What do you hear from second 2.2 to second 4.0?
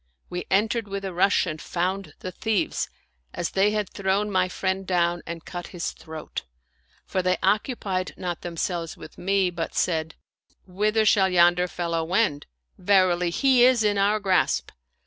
the thieves, as they had